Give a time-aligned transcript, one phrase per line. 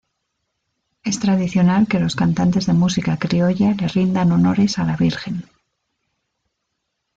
[1.03, 5.45] Es tradicional que los cantantes de música criolla le rindan honores a la Virgen.